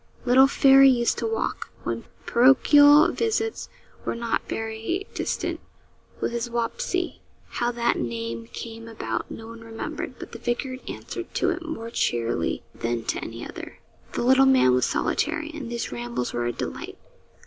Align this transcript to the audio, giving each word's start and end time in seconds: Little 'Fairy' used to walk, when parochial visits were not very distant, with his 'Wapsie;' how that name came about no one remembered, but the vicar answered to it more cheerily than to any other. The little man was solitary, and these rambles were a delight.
Little 0.25 0.47
'Fairy' 0.47 0.89
used 0.89 1.19
to 1.19 1.27
walk, 1.27 1.69
when 1.83 2.05
parochial 2.25 3.11
visits 3.11 3.69
were 4.03 4.15
not 4.15 4.41
very 4.49 5.05
distant, 5.13 5.59
with 6.19 6.31
his 6.31 6.49
'Wapsie;' 6.49 7.19
how 7.49 7.69
that 7.73 7.99
name 7.99 8.47
came 8.47 8.87
about 8.87 9.29
no 9.29 9.45
one 9.45 9.61
remembered, 9.61 10.17
but 10.17 10.31
the 10.31 10.39
vicar 10.39 10.77
answered 10.87 11.31
to 11.35 11.51
it 11.51 11.63
more 11.63 11.91
cheerily 11.91 12.63
than 12.73 13.03
to 13.03 13.23
any 13.23 13.47
other. 13.47 13.77
The 14.13 14.23
little 14.23 14.47
man 14.47 14.73
was 14.73 14.87
solitary, 14.87 15.51
and 15.53 15.69
these 15.71 15.91
rambles 15.91 16.33
were 16.33 16.47
a 16.47 16.51
delight. 16.51 16.97